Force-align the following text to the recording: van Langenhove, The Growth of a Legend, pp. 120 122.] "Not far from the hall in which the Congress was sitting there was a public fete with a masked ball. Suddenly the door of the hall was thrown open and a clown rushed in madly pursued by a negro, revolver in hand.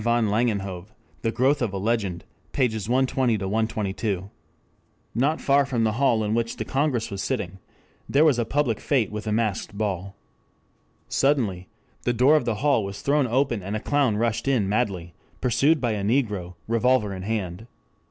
van 0.01 0.25
Langenhove, 0.29 0.87
The 1.21 1.31
Growth 1.31 1.61
of 1.61 1.73
a 1.73 1.77
Legend, 1.77 2.25
pp. 2.53 2.89
120 2.89 3.37
122.] 3.37 4.31
"Not 5.13 5.39
far 5.39 5.63
from 5.63 5.83
the 5.83 5.91
hall 6.01 6.23
in 6.23 6.33
which 6.33 6.57
the 6.57 6.65
Congress 6.65 7.11
was 7.11 7.21
sitting 7.21 7.59
there 8.09 8.25
was 8.25 8.39
a 8.39 8.43
public 8.43 8.79
fete 8.79 9.11
with 9.11 9.27
a 9.27 9.31
masked 9.31 9.77
ball. 9.77 10.15
Suddenly 11.07 11.67
the 12.01 12.13
door 12.13 12.35
of 12.35 12.45
the 12.45 12.55
hall 12.65 12.83
was 12.83 13.03
thrown 13.03 13.27
open 13.27 13.61
and 13.61 13.75
a 13.75 13.79
clown 13.79 14.17
rushed 14.17 14.47
in 14.47 14.67
madly 14.67 15.13
pursued 15.39 15.79
by 15.79 15.91
a 15.91 16.01
negro, 16.01 16.55
revolver 16.67 17.13
in 17.13 17.21
hand. 17.21 17.67